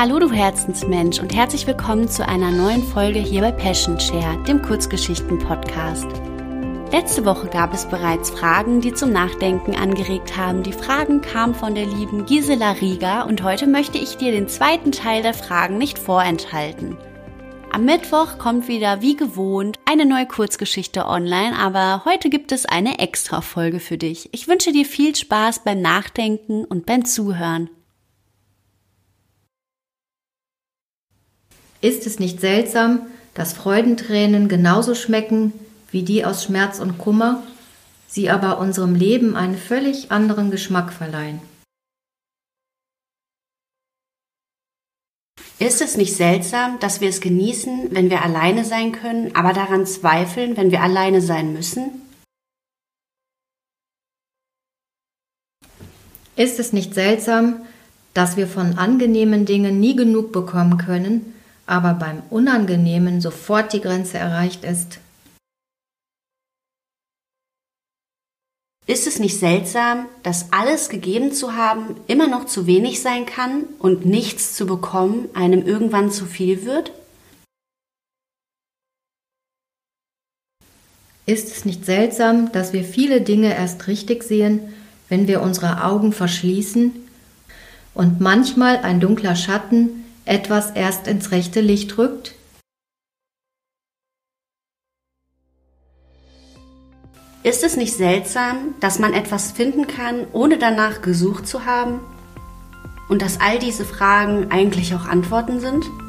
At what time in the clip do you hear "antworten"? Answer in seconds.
105.06-105.60